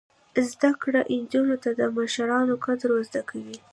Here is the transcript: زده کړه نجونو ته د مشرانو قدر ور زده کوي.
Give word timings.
زده 0.49 0.71
کړه 0.81 1.01
نجونو 1.21 1.55
ته 1.63 1.69
د 1.79 1.81
مشرانو 1.97 2.53
قدر 2.65 2.89
ور 2.93 3.03
زده 3.09 3.21
کوي. 3.29 3.57